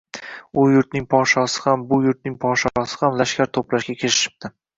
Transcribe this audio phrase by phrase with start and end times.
[0.61, 4.55] U yurtning podshosi ham, bu yurtning podshosi ham lashkar to‘plashga kirishibdi.